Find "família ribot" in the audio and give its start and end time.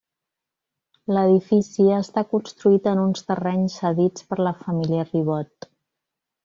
4.67-5.75